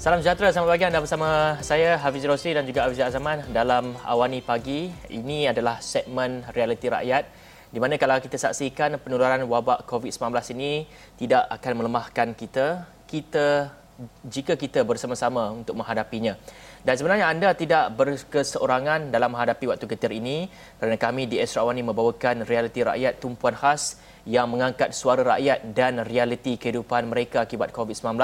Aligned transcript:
Salam 0.00 0.24
sejahtera, 0.24 0.48
selamat 0.48 0.72
pagi 0.72 0.86
anda 0.88 1.04
bersama 1.04 1.60
saya 1.60 2.00
Hafiz 2.00 2.24
Rosli 2.24 2.56
dan 2.56 2.64
juga 2.64 2.88
Hafiz 2.88 3.04
Azaman 3.04 3.44
dalam 3.52 3.92
Awani 4.00 4.40
Pagi. 4.40 4.88
Ini 5.12 5.52
adalah 5.52 5.76
segmen 5.84 6.40
realiti 6.56 6.88
rakyat 6.88 7.28
di 7.68 7.76
mana 7.76 8.00
kalau 8.00 8.16
kita 8.16 8.40
saksikan 8.40 8.96
penularan 8.96 9.44
wabak 9.44 9.84
COVID-19 9.84 10.56
ini 10.56 10.88
tidak 11.20 11.44
akan 11.52 11.72
melemahkan 11.84 12.32
kita, 12.32 12.88
kita 13.04 13.76
jika 14.24 14.56
kita 14.56 14.88
bersama-sama 14.88 15.52
untuk 15.52 15.76
menghadapinya. 15.76 16.32
Dan 16.80 16.96
sebenarnya 16.96 17.28
anda 17.28 17.52
tidak 17.52 17.92
berkeseorangan 17.92 19.12
dalam 19.12 19.36
menghadapi 19.36 19.68
waktu 19.68 19.84
getir 19.84 20.16
ini 20.16 20.48
kerana 20.80 20.96
kami 20.96 21.28
di 21.28 21.36
Esra 21.36 21.60
Awani 21.60 21.84
membawakan 21.84 22.48
realiti 22.48 22.80
rakyat 22.80 23.20
tumpuan 23.20 23.52
khas 23.52 24.00
yang 24.30 24.46
mengangkat 24.46 24.94
suara 24.94 25.26
rakyat 25.34 25.74
dan 25.74 26.06
realiti 26.06 26.54
kehidupan 26.54 27.10
mereka 27.10 27.42
akibat 27.42 27.74
COVID-19. 27.74 28.14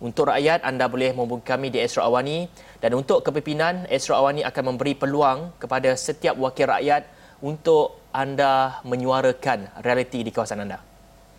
Untuk 0.00 0.32
rakyat, 0.32 0.64
anda 0.64 0.88
boleh 0.88 1.12
menghubungi 1.12 1.44
kami 1.44 1.68
di 1.68 1.84
Esra 1.84 2.08
Awani 2.08 2.48
dan 2.80 2.96
untuk 2.96 3.20
kepimpinan, 3.20 3.84
Esra 3.92 4.16
Awani 4.16 4.40
akan 4.40 4.74
memberi 4.74 4.96
peluang 4.96 5.52
kepada 5.60 5.92
setiap 6.00 6.40
wakil 6.40 6.72
rakyat 6.72 7.04
untuk 7.44 8.00
anda 8.08 8.80
menyuarakan 8.88 9.84
realiti 9.84 10.24
di 10.24 10.32
kawasan 10.32 10.64
anda. 10.64 10.80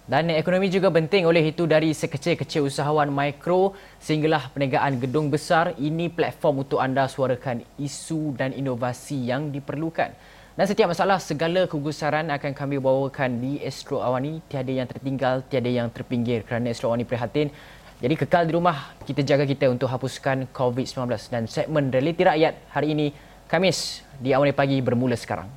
Dan 0.05 0.29
ekonomi 0.29 0.69
juga 0.69 0.93
penting 0.93 1.25
oleh 1.25 1.49
itu 1.49 1.65
dari 1.65 1.89
sekecil-kecil 1.89 2.69
usahawan 2.69 3.09
mikro 3.09 3.73
sehinggalah 3.97 4.53
perniagaan 4.53 5.01
gedung 5.01 5.33
besar 5.33 5.73
ini 5.81 6.13
platform 6.13 6.61
untuk 6.61 6.77
anda 6.77 7.09
suarakan 7.09 7.65
isu 7.81 8.37
dan 8.37 8.53
inovasi 8.53 9.33
yang 9.33 9.49
diperlukan. 9.49 10.13
Dan 10.55 10.71
setiap 10.71 10.87
masalah 10.87 11.19
segala 11.19 11.67
kegusaran 11.67 12.31
akan 12.31 12.55
kami 12.55 12.79
bawakan 12.79 13.43
di 13.43 13.59
Astro 13.59 13.99
Awani 13.99 14.39
tiada 14.47 14.71
yang 14.71 14.87
tertinggal 14.87 15.43
tiada 15.51 15.67
yang 15.67 15.91
terpinggir 15.91 16.47
kerana 16.47 16.71
Astro 16.71 16.95
Awani 16.95 17.03
prihatin 17.03 17.51
jadi 17.99 18.15
kekal 18.15 18.47
di 18.47 18.55
rumah 18.55 18.95
kita 19.03 19.19
jaga 19.19 19.43
kita 19.43 19.67
untuk 19.67 19.91
hapuskan 19.91 20.47
COVID-19 20.55 21.11
dan 21.27 21.43
segmen 21.51 21.91
realiti 21.91 22.23
rakyat 22.23 22.71
hari 22.71 22.95
ini 22.95 23.11
Kamis 23.51 23.99
di 24.15 24.31
Awani 24.31 24.55
pagi 24.55 24.79
bermula 24.79 25.19
sekarang. 25.19 25.51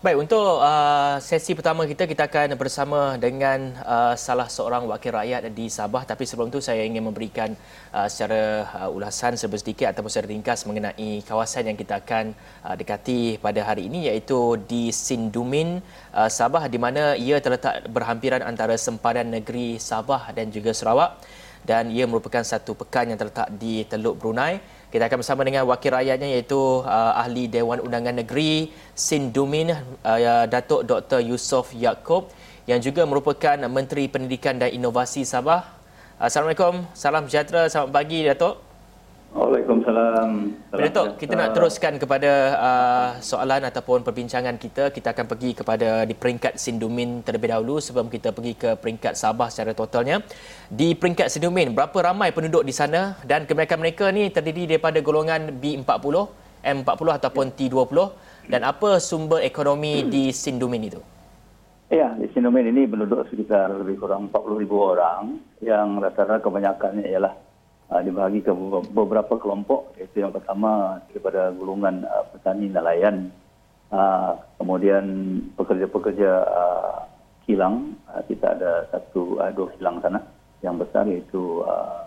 Baik, 0.00 0.16
untuk 0.16 0.64
uh, 0.64 1.20
sesi 1.20 1.52
pertama 1.52 1.84
kita, 1.84 2.08
kita 2.08 2.24
akan 2.24 2.56
bersama 2.56 3.20
dengan 3.20 3.76
uh, 3.84 4.16
salah 4.16 4.48
seorang 4.48 4.88
wakil 4.88 5.12
rakyat 5.12 5.52
di 5.52 5.68
Sabah. 5.68 6.08
Tapi 6.08 6.24
sebelum 6.24 6.48
itu 6.48 6.56
saya 6.64 6.88
ingin 6.88 7.04
memberikan 7.04 7.52
uh, 7.92 8.08
secara 8.08 8.64
uh, 8.80 8.96
ulasan 8.96 9.36
sedikit 9.36 9.92
ataupun 9.92 10.08
secara 10.08 10.32
ringkas 10.32 10.64
mengenai 10.64 11.20
kawasan 11.20 11.68
yang 11.68 11.76
kita 11.76 12.00
akan 12.00 12.32
uh, 12.64 12.72
dekati 12.80 13.44
pada 13.44 13.60
hari 13.60 13.92
ini 13.92 14.08
iaitu 14.08 14.56
di 14.64 14.88
Sindumin, 14.88 15.84
uh, 16.16 16.32
Sabah 16.32 16.64
di 16.72 16.80
mana 16.80 17.12
ia 17.20 17.36
terletak 17.36 17.84
berhampiran 17.92 18.40
antara 18.40 18.80
sempadan 18.80 19.28
negeri 19.28 19.76
Sabah 19.76 20.32
dan 20.32 20.48
juga 20.48 20.72
Sarawak. 20.72 21.20
Dan 21.60 21.92
ia 21.92 22.08
merupakan 22.08 22.40
satu 22.40 22.72
pekan 22.72 23.12
yang 23.12 23.20
terletak 23.20 23.52
di 23.60 23.84
Teluk 23.84 24.16
Brunei. 24.16 24.64
Kita 24.90 25.06
akan 25.06 25.22
bersama 25.22 25.46
dengan 25.46 25.62
wakil 25.70 25.94
rakyatnya 25.94 26.34
iaitu 26.34 26.82
uh, 26.82 27.14
ahli 27.14 27.46
Dewan 27.46 27.78
Undangan 27.78 28.10
Negeri 28.10 28.74
Sindumin 28.90 29.70
uh, 29.70 30.44
Datuk 30.50 30.82
Dr. 30.82 31.22
Yusof 31.22 31.70
Yaakob 31.78 32.26
yang 32.66 32.82
juga 32.82 33.06
merupakan 33.06 33.54
Menteri 33.70 34.10
Pendidikan 34.10 34.58
dan 34.58 34.74
Inovasi 34.74 35.22
Sabah. 35.22 35.62
Assalamualaikum, 36.18 36.90
salam 36.90 37.30
sejahtera, 37.30 37.70
selamat 37.70 37.90
pagi 37.94 38.26
Datuk. 38.26 38.69
Waalaikumsalam. 39.30 40.30
Datuk, 40.74 41.22
kita 41.22 41.38
nak 41.38 41.54
teruskan 41.54 42.02
kepada 42.02 42.30
uh, 42.58 43.08
soalan 43.22 43.62
ataupun 43.62 44.02
perbincangan 44.02 44.58
kita. 44.58 44.90
Kita 44.90 45.14
akan 45.14 45.30
pergi 45.30 45.54
kepada 45.54 46.02
di 46.02 46.18
peringkat 46.18 46.58
Sindumin 46.58 47.22
terlebih 47.22 47.54
dahulu 47.54 47.78
sebelum 47.78 48.10
kita 48.10 48.34
pergi 48.34 48.58
ke 48.58 48.74
peringkat 48.74 49.14
Sabah 49.14 49.46
secara 49.46 49.70
totalnya. 49.70 50.18
Di 50.66 50.98
peringkat 50.98 51.30
Sindumin, 51.30 51.70
berapa 51.78 51.94
ramai 51.94 52.34
penduduk 52.34 52.66
di 52.66 52.74
sana 52.74 53.14
dan 53.22 53.46
kebanyakan 53.46 53.78
mereka 53.78 54.10
ni 54.10 54.34
terdiri 54.34 54.66
daripada 54.66 54.98
golongan 54.98 55.62
B40, 55.62 56.14
M40 56.66 57.08
ataupun 57.22 57.54
T20 57.54 57.98
dan 58.50 58.66
apa 58.66 58.98
sumber 58.98 59.46
ekonomi 59.46 60.10
di 60.10 60.34
Sindumin 60.34 60.90
itu? 60.90 60.98
Ya, 61.86 62.18
di 62.18 62.26
Sindumin 62.34 62.66
ini 62.70 62.86
penduduk 62.86 63.30
sekitar 63.30 63.78
lebih 63.78 64.02
kurang 64.02 64.26
40,000 64.30 64.66
orang 64.74 65.22
yang 65.62 66.02
rata-rata 66.02 66.42
kebanyakannya 66.42 67.06
ialah 67.06 67.34
uh, 67.90 68.00
dibahagi 68.00 68.40
ke 68.46 68.52
beberapa 68.94 69.36
kelompok. 69.36 69.98
Iaitu 69.98 70.22
yang 70.22 70.32
pertama 70.32 71.02
daripada 71.10 71.50
golongan 71.52 72.06
uh, 72.06 72.24
petani 72.32 72.70
nelayan. 72.70 73.34
Uh, 73.90 74.38
kemudian 74.56 75.04
pekerja-pekerja 75.58 76.30
uh, 76.46 76.98
kilang. 77.44 77.98
Uh, 78.06 78.22
kita 78.30 78.54
ada 78.54 78.86
satu 78.94 79.36
uh, 79.42 79.50
dua 79.50 79.68
kilang 79.76 79.98
sana. 80.00 80.22
Yang 80.62 80.86
besar 80.86 81.04
iaitu 81.10 81.66
uh, 81.66 82.06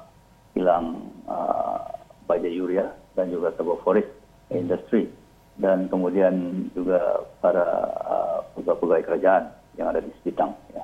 kilang 0.55 1.11
uh, 1.27 1.83
baja 2.25 2.47
yuria 2.47 2.87
dan 3.13 3.29
juga 3.29 3.51
forest 3.83 4.09
industri 4.53 5.09
dan 5.57 5.85
kemudian 5.89 6.65
juga 6.73 7.21
para 7.37 7.65
uh, 8.01 8.37
pegawai-pegawai 8.57 9.05
kerajaan 9.05 9.43
yang 9.77 9.93
ada 9.93 10.01
di 10.01 10.09
Sepitang 10.21 10.53
ya. 10.73 10.81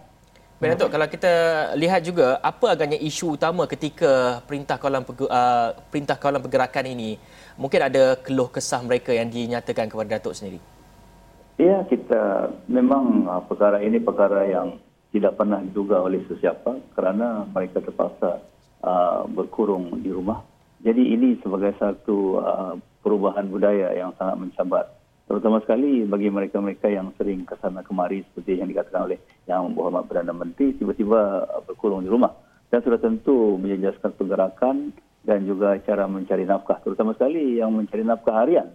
Baik 0.60 0.76
Datuk, 0.76 0.92
kalau 0.92 1.08
kita 1.08 1.34
lihat 1.80 2.04
juga 2.04 2.36
apa 2.44 2.76
agaknya 2.76 3.00
isu 3.00 3.40
utama 3.40 3.64
ketika 3.64 4.44
perintah 4.44 4.76
kawalan 4.76 5.08
uh, 5.08 5.72
perintah 5.88 6.20
kawalan 6.20 6.44
pergerakan 6.44 6.84
ini 6.84 7.16
mungkin 7.56 7.80
ada 7.80 8.20
keluh 8.20 8.52
kesah 8.52 8.84
mereka 8.84 9.16
yang 9.16 9.32
dinyatakan 9.32 9.88
kepada 9.88 10.20
Datuk 10.20 10.36
sendiri. 10.36 10.60
Ya, 11.56 11.80
kita 11.88 12.52
memang 12.68 13.24
uh, 13.24 13.40
perkara 13.48 13.80
ini 13.80 14.04
perkara 14.04 14.52
yang 14.52 14.76
tidak 15.16 15.40
pernah 15.40 15.64
diduga 15.64 16.04
oleh 16.04 16.28
sesiapa 16.28 16.92
kerana 16.92 17.48
mereka 17.56 17.80
terpaksa 17.80 18.44
uh, 18.84 19.24
berkurung 19.32 20.04
di 20.04 20.12
rumah. 20.12 20.44
Jadi 20.84 21.16
ini 21.16 21.40
sebagai 21.40 21.72
satu 21.80 22.36
uh, 22.36 22.76
perubahan 23.00 23.48
budaya 23.48 23.96
yang 23.96 24.12
sangat 24.20 24.36
mencabar 24.36 24.92
terutama 25.30 25.62
sekali 25.62 26.10
bagi 26.10 26.34
mereka-mereka 26.34 26.90
yang 26.90 27.14
sering 27.14 27.46
ke 27.46 27.54
sana 27.62 27.86
kemari 27.86 28.26
seperti 28.26 28.58
yang 28.58 28.66
dikatakan 28.66 29.06
oleh 29.06 29.22
Yang 29.46 29.78
Muhammad 29.78 30.10
Perdana 30.10 30.34
Menteri 30.34 30.74
tiba-tiba 30.74 31.46
berkurung 31.70 32.02
di 32.02 32.10
rumah. 32.10 32.34
Dan 32.74 32.82
sudah 32.82 32.98
tentu 32.98 33.58
menjejaskan 33.62 34.18
pergerakan 34.18 34.90
dan 35.22 35.46
juga 35.46 35.78
cara 35.86 36.10
mencari 36.10 36.50
nafkah. 36.50 36.82
Terutama 36.82 37.14
sekali 37.14 37.62
yang 37.62 37.78
mencari 37.78 38.02
nafkah 38.02 38.42
harian 38.42 38.74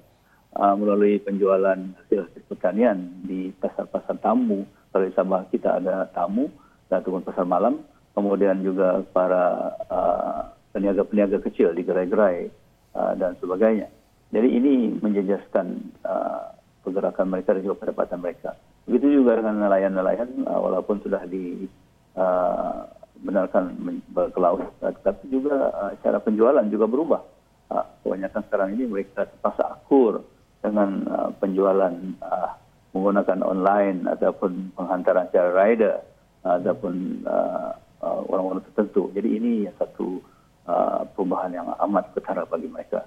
uh, 0.54 0.74
melalui 0.78 1.18
penjualan 1.18 1.78
hasil 1.78 2.30
pertanian 2.46 3.02
di 3.26 3.50
pasar-pasar 3.58 4.22
tamu. 4.22 4.62
Kalau 4.94 5.04
di 5.10 5.14
Sabah 5.14 5.42
kita 5.50 5.82
ada 5.82 6.06
tamu 6.14 6.46
dan 6.86 7.02
ataupun 7.02 7.26
pasar 7.26 7.42
malam. 7.46 7.82
Kemudian 8.14 8.62
juga 8.62 9.02
para 9.10 9.74
uh, 9.90 10.54
peniaga-peniaga 10.70 11.42
kecil 11.42 11.74
di 11.74 11.82
gerai-gerai 11.82 12.46
uh, 12.94 13.12
dan 13.18 13.34
sebagainya. 13.42 13.90
Jadi 14.34 14.50
ini 14.50 14.90
menjejaskan 14.98 15.66
uh, 16.02 16.58
pergerakan 16.82 17.30
mereka 17.30 17.54
dan 17.54 17.62
juga 17.62 17.86
pendapatan 17.86 18.18
mereka. 18.18 18.58
Begitu 18.90 19.22
juga 19.22 19.38
dengan 19.38 19.62
nelayan-nelayan, 19.62 20.42
uh, 20.42 20.58
walaupun 20.58 20.98
sudah 21.06 21.22
dibenarkan 21.30 23.64
uh, 23.78 24.26
ke 24.34 24.38
laut, 24.42 24.74
uh, 24.82 24.90
tetapi 24.90 25.30
juga 25.30 25.70
uh, 25.70 25.94
cara 26.02 26.18
penjualan 26.18 26.66
juga 26.66 26.90
berubah. 26.90 27.22
Uh, 27.70 27.86
kebanyakan 28.02 28.42
sekarang 28.50 28.74
ini 28.74 28.90
mereka 28.90 29.30
terpaksa 29.30 29.70
akur 29.70 30.26
dengan 30.58 31.06
uh, 31.06 31.30
penjualan 31.38 31.94
uh, 32.18 32.58
menggunakan 32.90 33.38
online 33.46 34.10
ataupun 34.10 34.74
penghantaran 34.74 35.30
secara 35.30 35.54
rider 35.54 36.02
uh, 36.42 36.58
ataupun 36.58 37.22
uh, 37.22 37.70
uh, 38.02 38.18
orang-orang 38.34 38.66
tertentu. 38.66 39.14
Jadi 39.14 39.38
ini 39.38 39.70
satu 39.78 40.18
uh, 40.66 41.06
perubahan 41.14 41.54
yang 41.54 41.70
amat 41.86 42.10
ketara 42.18 42.42
bagi 42.50 42.66
mereka. 42.66 43.06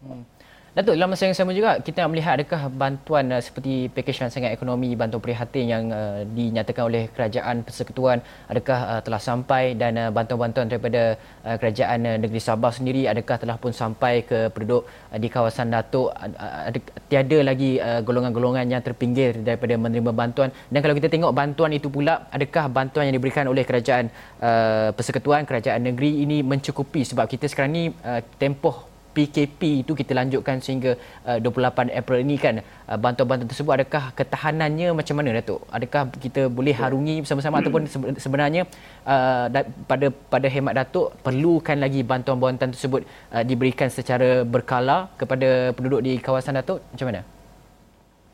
Hmm. 0.00 0.24
Datuk, 0.70 0.94
dalam 0.94 1.10
masa 1.10 1.26
yang 1.26 1.34
sama 1.34 1.50
juga 1.50 1.82
kita 1.82 2.06
nak 2.06 2.14
melihat 2.14 2.38
adakah 2.38 2.70
bantuan 2.70 3.26
uh, 3.34 3.42
seperti 3.42 3.90
pakej 3.90 4.22
rancangan 4.22 4.54
ekonomi 4.54 4.94
bantuan 4.94 5.18
prihatin 5.18 5.66
yang 5.66 5.90
uh, 5.90 6.22
dinyatakan 6.22 6.86
oleh 6.86 7.10
kerajaan 7.10 7.66
persekutuan 7.66 8.22
adakah 8.46 8.78
uh, 8.86 9.00
telah 9.02 9.18
sampai 9.18 9.74
dan 9.74 9.98
uh, 9.98 10.14
bantuan-bantuan 10.14 10.70
daripada 10.70 11.18
uh, 11.42 11.58
kerajaan 11.58 12.06
uh, 12.06 12.16
negeri 12.22 12.38
Sabah 12.38 12.70
sendiri 12.70 13.10
adakah 13.10 13.42
telah 13.42 13.58
pun 13.58 13.74
sampai 13.74 14.22
ke 14.22 14.46
penduduk 14.54 14.86
uh, 14.86 15.18
di 15.18 15.26
kawasan 15.26 15.74
Datuk? 15.74 16.14
Uh, 16.14 16.70
ada, 16.70 16.78
tiada 17.10 17.38
lagi 17.42 17.82
uh, 17.82 17.98
golongan-golongan 18.06 18.70
yang 18.70 18.78
terpinggir 18.78 19.42
daripada 19.42 19.74
menerima 19.74 20.14
bantuan. 20.14 20.54
Dan 20.70 20.86
kalau 20.86 20.94
kita 20.94 21.10
tengok 21.10 21.34
bantuan 21.34 21.74
itu 21.74 21.90
pula 21.90 22.30
adakah 22.30 22.70
bantuan 22.70 23.10
yang 23.10 23.18
diberikan 23.18 23.50
oleh 23.50 23.66
kerajaan 23.66 24.06
uh, 24.38 24.94
persekutuan 24.94 25.42
kerajaan 25.50 25.82
negeri 25.82 26.22
ini 26.22 26.46
mencukupi? 26.46 27.02
Sebab 27.02 27.26
kita 27.26 27.50
sekarang 27.50 27.74
ni 27.74 27.84
uh, 28.06 28.22
tempoh 28.38 28.89
PKP 29.20 29.84
itu 29.84 29.92
kita 29.92 30.16
lanjutkan 30.16 30.64
sehingga 30.64 30.96
uh, 31.28 31.36
28 31.36 31.92
April 31.92 32.24
ini 32.24 32.40
kan 32.40 32.64
uh, 32.64 32.96
bantuan-bantuan 32.96 33.52
tersebut 33.52 33.72
adakah 33.76 34.16
ketahanannya 34.16 34.96
macam 34.96 35.20
mana 35.20 35.36
Datuk? 35.36 35.60
Adakah 35.68 36.08
kita 36.16 36.48
boleh 36.48 36.72
harungi 36.72 37.20
bersama-sama 37.20 37.60
ataupun 37.60 37.84
sebenarnya 38.16 38.64
uh, 39.04 39.52
pada 39.84 40.08
pada 40.08 40.48
hemat 40.48 40.72
Datuk 40.80 41.12
perlukan 41.20 41.76
lagi 41.76 42.00
bantuan-bantuan 42.00 42.72
tersebut 42.72 43.04
uh, 43.36 43.44
diberikan 43.44 43.92
secara 43.92 44.40
berkala 44.48 45.12
kepada 45.20 45.76
penduduk 45.76 46.00
di 46.00 46.16
kawasan 46.16 46.56
Datuk? 46.56 46.80
Macam 46.96 47.12
mana? 47.12 47.20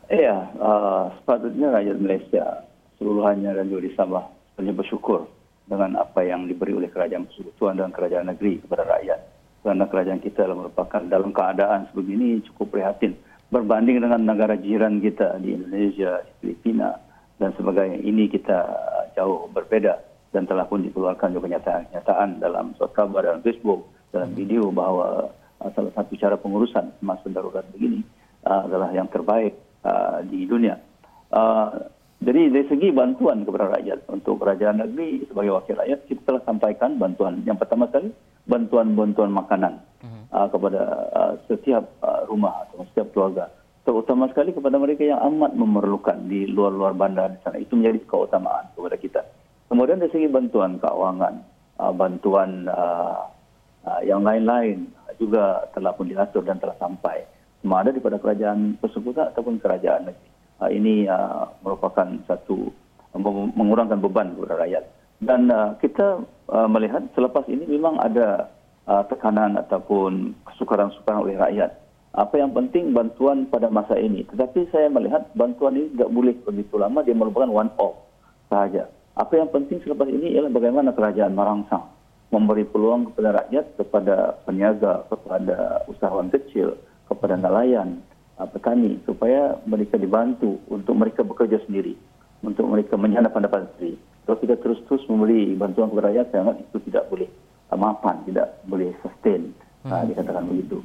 Ya, 0.06 0.46
uh, 0.62 1.10
sepatutnya 1.18 1.74
rakyat 1.74 1.98
Malaysia 1.98 2.44
seluruhannya 3.02 3.50
dan 3.58 3.66
juga 3.66 3.82
di 3.82 3.92
Sabah 3.98 4.24
sebenarnya 4.54 4.78
bersyukur 4.78 5.26
dengan 5.66 5.98
apa 5.98 6.22
yang 6.22 6.46
diberi 6.46 6.78
oleh 6.78 6.86
kerajaan 6.86 7.26
persekutuan 7.26 7.74
dan 7.74 7.90
kerajaan 7.90 8.30
negeri 8.30 8.62
kepada 8.62 8.86
rakyat. 8.86 9.35
Kerana 9.66 9.90
kerajaan 9.90 10.22
kita 10.22 10.46
merupakan 10.46 11.02
dalam 11.10 11.34
keadaan 11.34 11.90
sebegini 11.90 12.38
cukup 12.46 12.78
prihatin 12.78 13.18
berbanding 13.50 13.98
dengan 13.98 14.22
negara 14.22 14.54
jiran 14.54 15.02
kita 15.02 15.42
di 15.42 15.58
Indonesia, 15.58 16.22
Filipina 16.38 16.94
dan 17.42 17.50
sebagainya. 17.58 17.98
Ini 17.98 18.30
kita 18.30 18.58
jauh 19.18 19.50
berbeda 19.50 19.98
dan 20.30 20.46
telah 20.46 20.70
pun 20.70 20.86
dikeluarkan 20.86 21.34
juga 21.34 21.50
kenyataan-kenyataan 21.50 22.38
dalam 22.38 22.78
kabar 22.94 23.26
dalam 23.26 23.42
Facebook, 23.42 23.90
dalam 24.14 24.30
video 24.38 24.70
bahawa 24.70 25.34
uh, 25.58 25.70
salah 25.74 25.90
satu 25.98 26.14
cara 26.14 26.38
pengurusan 26.38 27.02
masa 27.02 27.26
darurat 27.26 27.66
begini 27.74 28.06
uh, 28.46 28.70
adalah 28.70 28.94
yang 28.94 29.10
terbaik 29.10 29.58
uh, 29.82 30.22
di 30.22 30.46
dunia. 30.46 30.78
Jadi 32.16 32.54
dari 32.54 32.64
segi 32.70 32.88
bantuan 32.94 33.42
kepada 33.42 33.66
rakyat 33.76 34.06
untuk 34.14 34.38
kerajaan 34.38 34.78
negeri 34.78 35.26
sebagai 35.26 35.58
wakil 35.58 35.74
rakyat 35.74 36.00
kita 36.06 36.22
telah 36.22 36.42
sampaikan 36.46 37.02
bantuan 37.02 37.42
yang 37.42 37.58
pertama 37.58 37.90
sekali 37.90 38.14
bantuan-bantuan 38.46 39.30
makanan 39.34 39.82
uh, 40.30 40.46
kepada 40.50 40.82
uh, 41.12 41.32
setiap 41.50 41.84
uh, 42.02 42.26
rumah 42.30 42.66
atau 42.66 42.86
setiap 42.94 43.10
keluarga 43.14 43.50
terutama 43.86 44.26
sekali 44.26 44.50
kepada 44.50 44.82
mereka 44.82 45.06
yang 45.06 45.22
amat 45.22 45.54
memerlukan 45.54 46.26
di 46.26 46.50
luar-luar 46.50 46.98
bandar 46.98 47.30
di 47.30 47.38
sana 47.46 47.62
itu 47.62 47.78
menjadi 47.78 48.02
keutamaan 48.10 48.66
kepada 48.74 48.96
kita. 48.98 49.22
Kemudian 49.70 50.02
dari 50.02 50.10
segi 50.10 50.26
bantuan 50.26 50.82
keuangan, 50.82 51.34
uh, 51.78 51.94
bantuan 51.94 52.66
uh, 52.66 53.30
uh, 53.86 54.00
yang 54.02 54.26
lain-lain 54.26 54.90
juga 55.22 55.70
telah 55.70 55.94
pun 55.94 56.10
diatur 56.10 56.42
dan 56.42 56.58
telah 56.58 56.74
sampai 56.82 57.22
sama 57.62 57.82
ada 57.82 57.94
daripada 57.94 58.18
kerajaan 58.18 58.74
persekutuan 58.82 59.30
ataupun 59.30 59.62
kerajaan 59.62 60.10
negeri. 60.10 60.28
Uh, 60.58 60.70
ini 60.74 61.06
uh, 61.06 61.46
merupakan 61.62 62.10
satu 62.26 62.74
mengurangkan 63.56 64.02
beban 64.02 64.34
kepada 64.34 64.66
rakyat. 64.66 64.84
Dan 65.22 65.48
uh, 65.48 65.74
kita 65.80 66.20
uh, 66.52 66.68
melihat 66.68 67.04
selepas 67.16 67.44
ini 67.48 67.64
memang 67.64 67.96
ada 68.00 68.52
uh, 68.84 69.02
tekanan 69.08 69.56
ataupun 69.60 70.36
kesukaran-kesukaran 70.48 71.24
oleh 71.24 71.36
rakyat. 71.40 71.70
Apa 72.16 72.40
yang 72.40 72.56
penting 72.56 72.96
bantuan 72.96 73.44
pada 73.48 73.68
masa 73.68 74.00
ini. 74.00 74.24
Tetapi 74.24 74.72
saya 74.72 74.88
melihat 74.88 75.28
bantuan 75.36 75.76
ini 75.76 75.92
tidak 75.92 76.10
boleh 76.12 76.34
begitu 76.44 76.80
lama. 76.80 77.04
Dia 77.04 77.12
merupakan 77.12 77.48
one 77.48 77.72
off 77.76 77.96
sahaja. 78.48 78.88
Apa 79.16 79.36
yang 79.40 79.48
penting 79.52 79.80
selepas 79.84 80.08
ini 80.08 80.36
ialah 80.36 80.52
bagaimana 80.52 80.92
kerajaan 80.96 81.32
merangsang 81.36 81.84
memberi 82.32 82.64
peluang 82.68 83.12
kepada 83.12 83.44
rakyat, 83.44 83.64
kepada 83.80 84.14
peniaga, 84.44 85.04
kepada 85.08 85.86
usahawan 85.88 86.28
kecil, 86.32 86.76
kepada 87.08 87.36
nelayan, 87.36 88.00
Uh, 88.36 88.44
petani 88.44 89.00
supaya 89.08 89.56
mereka 89.64 89.96
dibantu 89.96 90.60
untuk 90.68 90.92
mereka 90.92 91.24
bekerja 91.24 91.56
sendiri, 91.64 91.96
untuk 92.44 92.68
mereka 92.68 92.92
menyana 93.00 93.32
pendapatan 93.32 93.64
sendiri. 93.72 93.96
Kalau 94.26 94.42
kita 94.42 94.58
terus-terus 94.58 95.06
memberi 95.06 95.54
bantuan 95.54 95.86
kepada 95.94 96.10
rakyat, 96.10 96.26
saya 96.34 96.42
ingat 96.42 96.58
itu 96.58 96.78
tidak 96.90 97.06
boleh 97.06 97.30
uh, 97.70 97.78
mapan, 97.78 98.18
tidak 98.26 98.58
boleh 98.66 98.90
sustain, 98.98 99.54
uh, 99.86 100.02
hmm. 100.02 100.10
dikatakan 100.10 100.44
begitu. 100.50 100.82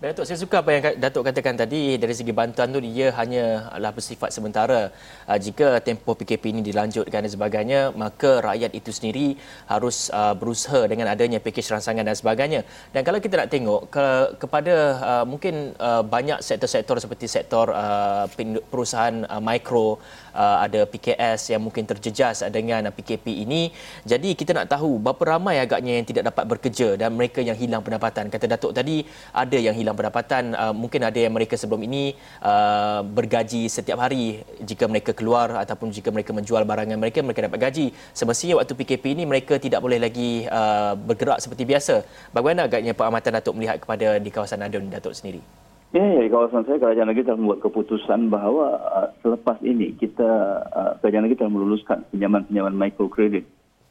Datuk, 0.00 0.24
saya 0.24 0.40
suka 0.40 0.64
apa 0.64 0.70
yang 0.72 0.82
Datuk 0.96 1.28
katakan 1.28 1.60
tadi 1.60 2.00
dari 2.00 2.16
segi 2.16 2.32
bantuan 2.32 2.72
tu 2.72 2.80
dia 2.80 3.12
hanyalah 3.12 3.92
bersifat 3.92 4.32
sementara. 4.32 4.88
Uh, 5.28 5.36
jika 5.36 5.76
tempoh 5.84 6.16
PKP 6.16 6.56
ini 6.56 6.64
dilanjutkan 6.64 7.20
dan 7.20 7.28
sebagainya, 7.28 7.92
maka 7.92 8.40
rakyat 8.40 8.72
itu 8.72 8.96
sendiri 8.96 9.36
harus 9.68 10.08
uh, 10.08 10.32
berusaha 10.32 10.88
dengan 10.88 11.12
adanya 11.12 11.36
pakej 11.36 11.68
rangsangan 11.68 12.00
dan 12.00 12.16
sebagainya. 12.16 12.64
Dan 12.96 13.04
kalau 13.04 13.20
kita 13.20 13.44
nak 13.44 13.52
tengok 13.52 13.92
ke, 13.92 14.06
kepada 14.40 14.74
uh, 15.04 15.24
mungkin 15.28 15.76
uh, 15.76 16.00
banyak 16.00 16.40
sektor-sektor 16.40 16.96
seperti 16.96 17.28
sektor 17.28 17.68
uh, 17.68 18.24
perusahaan 18.72 19.28
uh, 19.28 19.36
mikro, 19.44 20.00
uh, 20.34 20.64
ada 20.64 20.86
PKS 20.86 21.54
yang 21.54 21.62
mungkin 21.62 21.86
terjejas 21.86 22.42
dengan 22.48 22.90
PKP 22.90 23.44
ini. 23.44 23.70
Jadi 24.04 24.34
kita 24.34 24.56
nak 24.56 24.70
tahu 24.70 24.98
berapa 24.98 25.38
ramai 25.38 25.62
agaknya 25.62 25.98
yang 25.98 26.06
tidak 26.06 26.32
dapat 26.32 26.44
bekerja 26.50 26.98
dan 26.98 27.14
mereka 27.14 27.40
yang 27.44 27.54
hilang 27.54 27.82
pendapatan. 27.84 28.32
Kata 28.32 28.46
Datuk 28.50 28.72
tadi 28.74 29.02
ada 29.30 29.58
yang 29.58 29.74
hilang 29.76 29.94
pendapatan 29.94 30.52
uh, 30.56 30.74
mungkin 30.74 31.06
ada 31.06 31.18
yang 31.18 31.32
mereka 31.34 31.54
sebelum 31.54 31.84
ini 31.86 32.14
uh, 32.42 33.04
bergaji 33.04 33.68
setiap 33.68 34.00
hari 34.00 34.42
jika 34.64 34.88
mereka 34.88 35.12
keluar 35.14 35.60
ataupun 35.60 35.92
jika 35.92 36.08
mereka 36.10 36.32
menjual 36.32 36.62
barangan 36.64 36.96
mereka 36.96 37.20
mereka 37.20 37.46
dapat 37.46 37.60
gaji 37.60 37.86
semestinya 38.16 38.60
waktu 38.60 38.72
PKP 38.74 39.04
ini 39.16 39.24
mereka 39.28 39.60
tidak 39.60 39.80
boleh 39.84 40.00
lagi 40.00 40.44
uh, 40.48 40.96
bergerak 40.96 41.38
seperti 41.42 41.68
biasa 41.68 42.02
bagaimana 42.34 42.66
agaknya 42.66 42.92
pengamatan 42.96 43.38
Datuk 43.40 43.54
melihat 43.56 43.78
kepada 43.80 44.16
di 44.18 44.30
kawasan 44.32 44.64
Adun 44.66 44.88
Datuk 44.90 45.14
sendiri 45.16 45.42
Ya, 45.90 46.06
ya, 46.06 46.22
di 46.22 46.30
kawasan 46.30 46.70
saya 46.70 46.78
kerajaan 46.78 47.10
negeri 47.10 47.26
telah 47.26 47.40
membuat 47.42 47.66
keputusan 47.66 48.30
bahawa 48.30 48.66
uh, 48.78 49.08
selepas 49.26 49.58
ini 49.66 49.98
kita 49.98 50.30
uh, 50.70 50.92
kerajaan 51.02 51.26
negeri 51.26 51.42
telah 51.42 51.50
meluluskan 51.50 52.06
pinjaman-pinjaman 52.14 52.78
microcredit 52.78 53.42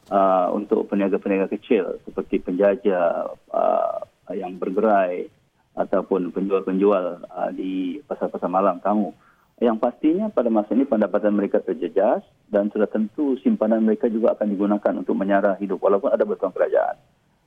uh, 0.08 0.48
untuk 0.56 0.88
peniaga-peniaga 0.88 1.52
kecil 1.52 2.00
seperti 2.08 2.40
penjajah 2.40 3.36
uh, 3.52 4.00
yang 4.32 4.56
bergerai, 4.56 5.28
ataupun 5.80 6.34
penjual-penjual 6.34 7.24
uh, 7.30 7.50
di 7.54 8.02
pasar-pasar 8.04 8.50
malam 8.50 8.82
kamu. 8.82 9.14
Yang 9.60 9.76
pastinya 9.76 10.26
pada 10.32 10.48
masa 10.48 10.72
ini 10.72 10.88
pendapatan 10.88 11.36
mereka 11.36 11.60
terjejas 11.60 12.24
dan 12.48 12.72
sudah 12.72 12.88
tentu 12.88 13.36
simpanan 13.44 13.84
mereka 13.84 14.08
juga 14.08 14.32
akan 14.32 14.56
digunakan 14.56 14.94
untuk 14.96 15.12
menyara 15.12 15.52
hidup 15.60 15.84
walaupun 15.84 16.08
ada 16.08 16.24
bantuan 16.24 16.52
kerajaan. 16.52 16.96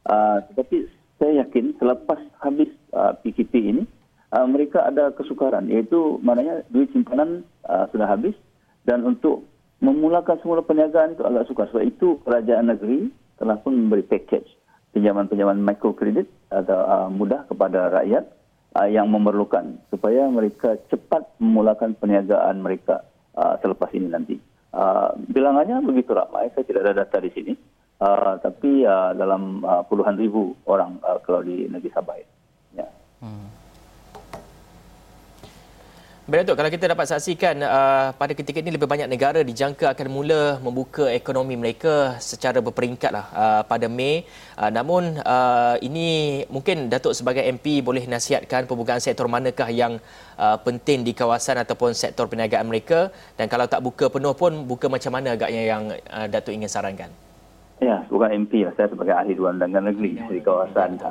Uh, 0.06 0.38
tetapi 0.54 0.86
saya 1.18 1.42
yakin 1.42 1.74
selepas 1.82 2.22
habis 2.38 2.70
uh, 2.94 3.18
PKP 3.18 3.54
ini, 3.58 3.84
uh, 4.34 4.48
mereka 4.50 4.90
ada 4.90 5.14
kesukaran 5.14 5.70
iaitu 5.70 6.18
maknanya 6.26 6.66
duit 6.74 6.90
simpanan 6.90 7.46
uh, 7.70 7.86
sudah 7.94 8.10
habis 8.10 8.34
dan 8.84 9.06
untuk 9.06 9.46
memulakan 9.84 10.40
semula 10.42 10.66
perniagaan 10.66 11.14
itu 11.14 11.24
agak 11.24 11.46
sukar. 11.46 11.68
Sebab 11.70 11.84
itu 11.86 12.18
kerajaan 12.26 12.74
negeri 12.74 13.14
telah 13.38 13.60
pun 13.62 13.78
memberi 13.78 14.02
package 14.02 14.48
pinjaman-pinjaman 14.96 15.60
mikrokredit 15.62 16.30
atau 16.50 16.80
uh, 16.86 17.10
mudah 17.10 17.46
kepada 17.50 17.92
rakyat 17.92 18.24
uh, 18.78 18.88
yang 18.90 19.10
memerlukan 19.10 19.78
supaya 19.90 20.26
mereka 20.30 20.78
cepat 20.90 21.28
memulakan 21.42 21.98
perniagaan 21.98 22.62
mereka 22.62 23.06
uh, 23.38 23.58
selepas 23.62 23.90
ini 23.94 24.08
nanti. 24.10 24.38
Uh, 24.74 25.14
bilangannya 25.30 25.86
begitu 25.86 26.18
ramai, 26.18 26.50
saya 26.54 26.66
tidak 26.66 26.90
ada 26.90 27.06
data 27.06 27.22
di 27.22 27.30
sini, 27.30 27.54
uh, 28.02 28.42
tapi 28.42 28.82
uh, 28.82 29.14
dalam 29.14 29.62
uh, 29.62 29.86
puluhan 29.86 30.18
ribu 30.18 30.58
orang 30.66 30.98
uh, 31.06 31.22
kalau 31.22 31.46
di 31.46 31.70
negeri 31.70 31.94
Sabah. 31.94 32.18
Ya. 32.74 32.90
Hmm. 33.22 33.63
Datuk, 36.24 36.56
kalau 36.56 36.72
kita 36.72 36.88
dapat 36.88 37.04
saksikan 37.04 37.60
uh, 37.60 38.16
pada 38.16 38.32
ketika 38.32 38.64
ini 38.64 38.72
lebih 38.72 38.88
banyak 38.88 39.12
negara 39.12 39.44
dijangka 39.44 39.92
akan 39.92 40.08
mula 40.08 40.56
membuka 40.64 41.12
ekonomi 41.12 41.60
mereka 41.60 42.16
secara 42.24 42.64
berperingkat 42.64 43.12
lah 43.12 43.28
uh, 43.36 43.62
pada 43.68 43.92
Mei. 43.92 44.24
Uh, 44.56 44.72
namun 44.72 45.20
uh, 45.20 45.76
ini 45.84 46.40
mungkin 46.48 46.88
Datuk 46.88 47.12
sebagai 47.12 47.44
MP 47.44 47.84
boleh 47.84 48.08
nasihatkan 48.08 48.72
pembukaan 48.72 49.04
sektor 49.04 49.28
manakah 49.28 49.68
yang 49.68 50.00
uh, 50.40 50.56
penting 50.64 51.04
di 51.04 51.12
kawasan 51.12 51.60
ataupun 51.60 51.92
sektor 51.92 52.32
perniagaan 52.32 52.72
mereka 52.72 53.12
dan 53.36 53.52
kalau 53.52 53.68
tak 53.68 53.84
buka 53.84 54.08
penuh 54.08 54.32
pun 54.32 54.64
buka 54.64 54.88
macam 54.88 55.20
mana 55.20 55.36
agaknya 55.36 55.76
yang 55.76 55.92
uh, 55.92 56.28
Datuk 56.32 56.56
ingin 56.56 56.72
sarankan? 56.72 57.12
Ya, 57.84 58.00
bukan 58.08 58.32
MP 58.48 58.64
lah. 58.64 58.72
Saya 58.80 58.88
sebagai 58.88 59.12
ahli 59.12 59.36
luar 59.36 59.60
negara 59.60 59.92
negeri 59.92 60.16
di 60.32 60.40
kawasan. 60.40 61.04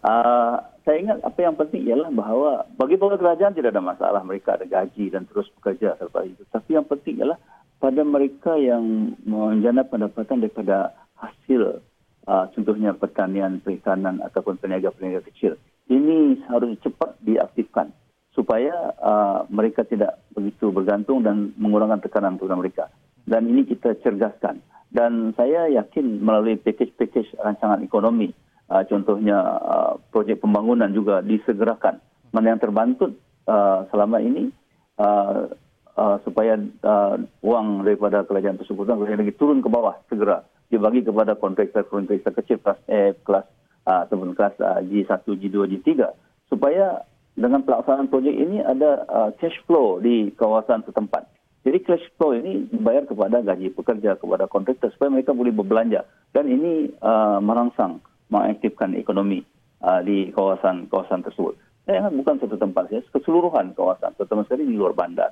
Uh, 0.00 0.75
saya 0.86 1.02
ingat 1.02 1.18
apa 1.26 1.42
yang 1.42 1.58
penting 1.58 1.82
ialah 1.82 2.14
bahawa 2.14 2.62
bagi 2.78 2.94
pegawai 2.94 3.18
kerajaan 3.18 3.58
tidak 3.58 3.74
ada 3.74 3.82
masalah 3.82 4.22
mereka 4.22 4.54
ada 4.54 4.70
gaji 4.70 5.10
dan 5.10 5.26
terus 5.26 5.50
bekerja 5.58 5.98
selepas 5.98 6.22
itu. 6.22 6.46
Tapi 6.46 6.78
yang 6.78 6.86
penting 6.86 7.18
ialah 7.18 7.42
pada 7.82 8.06
mereka 8.06 8.54
yang 8.54 9.18
menjana 9.26 9.82
pendapatan 9.82 10.46
daripada 10.46 10.94
hasil 11.18 11.82
uh, 12.30 12.46
contohnya 12.54 12.94
pertanian, 12.94 13.58
perikanan 13.58 14.22
ataupun 14.22 14.62
peniaga-peniaga 14.62 15.26
kecil. 15.26 15.58
Ini 15.90 16.46
harus 16.54 16.78
cepat 16.78 17.18
diaktifkan 17.18 17.90
supaya 18.30 18.94
uh, 19.02 19.42
mereka 19.50 19.82
tidak 19.82 20.22
begitu 20.38 20.70
bergantung 20.70 21.26
dan 21.26 21.50
mengurangkan 21.58 21.98
tekanan 21.98 22.38
kepada 22.38 22.54
mereka. 22.54 22.84
Dan 23.26 23.50
ini 23.50 23.66
kita 23.66 23.98
cergaskan. 24.06 24.62
Dan 24.86 25.34
saya 25.34 25.66
yakin 25.66 26.22
melalui 26.22 26.62
package-package 26.62 27.42
rancangan 27.42 27.82
ekonomi 27.82 28.30
uh, 28.70 28.82
contohnya 28.86 29.38
uh, 29.42 29.92
projek 30.10 30.42
pembangunan 30.42 30.90
juga 30.90 31.22
disegerakan. 31.22 32.02
Mana 32.30 32.54
yang 32.54 32.60
terbantut 32.60 33.16
uh, 33.46 33.86
selama 33.90 34.20
ini 34.22 34.50
uh, 34.98 35.50
uh, 35.96 36.16
supaya 36.22 36.60
uh, 36.84 37.16
wang 37.40 37.82
daripada 37.82 38.22
kerajaan 38.26 38.60
tersebut 38.60 38.84
kerajaan 38.86 39.22
lagi 39.22 39.34
turun 39.34 39.64
ke 39.64 39.68
bawah 39.70 39.96
segera 40.10 40.44
dibagi 40.66 41.06
kepada 41.06 41.38
kontraktor-kontraktor 41.38 42.34
kecil 42.42 42.58
kelas 42.58 42.80
F, 42.90 43.14
kelas 43.22 43.46
uh, 43.86 44.02
ataupun 44.06 44.34
kelas 44.34 44.54
uh, 44.58 44.82
G1, 44.82 45.22
G2, 45.22 45.56
G3 45.78 45.88
supaya 46.50 47.06
dengan 47.36 47.62
pelaksanaan 47.62 48.08
projek 48.08 48.32
ini 48.32 48.64
ada 48.64 49.04
uh, 49.06 49.30
cash 49.36 49.56
flow 49.68 50.00
di 50.00 50.32
kawasan 50.34 50.82
setempat. 50.88 51.28
Jadi 51.66 51.78
cash 51.82 52.06
flow 52.14 52.32
ini 52.32 52.70
dibayar 52.70 53.04
kepada 53.04 53.42
gaji 53.42 53.74
pekerja, 53.74 54.14
kepada 54.16 54.46
kontraktor 54.46 54.88
supaya 54.94 55.10
mereka 55.10 55.34
boleh 55.34 55.50
berbelanja. 55.50 56.06
Dan 56.30 56.46
ini 56.46 56.88
uh, 57.02 57.42
merangsang 57.42 58.00
mengaktifkan 58.30 58.96
ekonomi 58.98 59.42
uh, 59.82 60.02
di 60.02 60.30
kawasan-kawasan 60.34 61.22
tersebut. 61.26 61.54
Ingat 61.86 62.18
bukan 62.18 62.42
satu 62.42 62.58
tempat 62.58 62.90
saja, 62.90 63.02
keseluruhan 63.14 63.70
kawasan, 63.78 64.10
terutama 64.18 64.42
sekali 64.42 64.66
di 64.66 64.74
luar 64.74 64.90
bandar. 64.90 65.30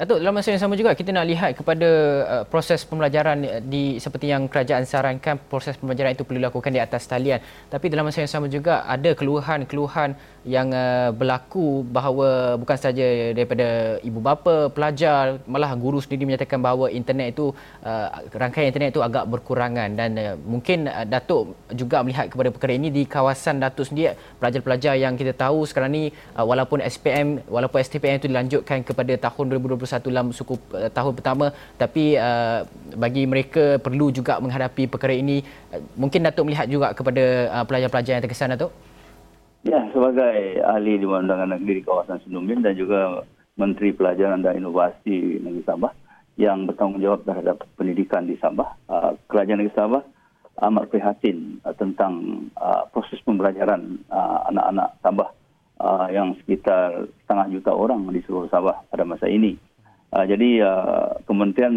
Datuk, 0.00 0.16
dalam 0.16 0.32
masa 0.32 0.48
yang 0.48 0.64
sama 0.64 0.80
juga 0.80 0.96
kita 0.96 1.12
nak 1.12 1.28
lihat 1.28 1.60
kepada 1.60 1.88
uh, 2.24 2.44
proses 2.48 2.88
pembelajaran 2.88 3.68
di 3.68 4.00
seperti 4.00 4.32
yang 4.32 4.48
kerajaan 4.48 4.88
sarankan 4.88 5.36
proses 5.36 5.76
pembelajaran 5.76 6.16
itu 6.16 6.24
perlu 6.24 6.40
dilakukan 6.40 6.72
di 6.72 6.80
atas 6.80 7.04
talian. 7.04 7.36
Tapi 7.68 7.92
dalam 7.92 8.08
masa 8.08 8.24
yang 8.24 8.32
sama 8.32 8.48
juga 8.48 8.80
ada 8.88 9.12
keluhan-keluhan 9.12 10.16
yang 10.48 10.72
uh, 10.72 11.12
berlaku 11.12 11.84
bahawa 11.84 12.56
bukan 12.56 12.80
sahaja 12.80 13.36
daripada 13.36 14.00
ibu 14.00 14.24
bapa, 14.24 14.72
pelajar, 14.72 15.36
malah 15.44 15.76
guru 15.76 16.00
sendiri 16.00 16.24
menyatakan 16.24 16.64
bahawa 16.64 16.88
internet 16.88 17.36
itu 17.36 17.52
uh, 17.84 18.08
rangkaian 18.32 18.72
internet 18.72 18.96
itu 18.96 19.04
agak 19.04 19.28
berkurangan 19.28 20.00
dan 20.00 20.16
uh, 20.16 20.32
mungkin 20.40 20.88
uh, 20.88 21.04
Datuk 21.04 21.52
juga 21.76 22.00
melihat 22.00 22.32
kepada 22.32 22.48
perkara 22.48 22.72
ini 22.72 22.88
di 22.88 23.04
kawasan 23.04 23.60
Datuk 23.60 23.92
sendiri 23.92 24.16
pelajar-pelajar 24.40 24.96
yang 24.96 25.12
kita 25.20 25.36
tahu 25.36 25.68
sekarang 25.68 25.92
ni 25.92 26.04
uh, 26.40 26.44
walaupun 26.48 26.80
SPM 26.80 27.44
walaupun 27.52 27.84
STPM 27.84 28.16
itu 28.16 28.32
dilanjutkan 28.32 28.80
kepada 28.80 29.12
tahun 29.28 29.60
2021 29.60 29.89
dalam 29.98 30.30
suku 30.30 30.54
uh, 30.78 30.86
tahun 30.94 31.18
pertama. 31.18 31.50
Tapi 31.74 32.14
uh, 32.14 32.62
bagi 32.94 33.26
mereka 33.26 33.82
perlu 33.82 34.14
juga 34.14 34.38
menghadapi 34.38 34.86
perkara 34.86 35.10
ini. 35.10 35.42
Uh, 35.74 35.82
mungkin 35.98 36.22
Datuk 36.22 36.46
melihat 36.46 36.70
juga 36.70 36.94
kepada 36.94 37.50
uh, 37.50 37.64
pelajar-pelajar 37.66 38.20
yang 38.20 38.22
terkesan 38.22 38.54
Datuk? 38.54 38.70
Ya, 39.66 39.82
sebagai 39.90 40.62
ahli 40.62 41.02
di 41.02 41.04
Undangan 41.04 41.52
Negeri 41.58 41.82
kawasan 41.82 42.22
Senumbin 42.22 42.62
dan 42.62 42.78
juga 42.78 43.26
Menteri 43.58 43.90
Pelajaran 43.92 44.40
dan 44.40 44.56
Inovasi 44.56 45.42
Negeri 45.42 45.66
Sabah 45.66 45.92
yang 46.40 46.64
bertanggungjawab 46.64 47.28
terhadap 47.28 47.60
pendidikan 47.76 48.24
di 48.24 48.40
Sabah, 48.40 48.72
Kerajaan 49.28 49.60
Negeri 49.60 49.76
Sabah 49.76 50.02
amat 50.64 50.88
prihatin 50.88 51.60
tentang 51.76 52.44
proses 52.96 53.20
pembelajaran 53.20 54.00
anak-anak 54.48 54.96
Sabah 55.04 55.28
yang 56.08 56.32
sekitar 56.40 57.04
setengah 57.24 57.46
juta 57.52 57.76
orang 57.76 58.00
di 58.08 58.24
seluruh 58.24 58.48
Sabah 58.48 58.80
pada 58.88 59.04
masa 59.04 59.28
ini. 59.28 59.60
Jadi 60.10 60.58
Kementerian 61.22 61.76